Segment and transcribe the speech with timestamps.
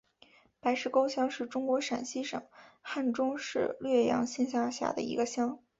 [0.59, 2.41] 白石沟乡是中国陕西省
[2.81, 5.59] 汉中市略阳县下辖的一个乡。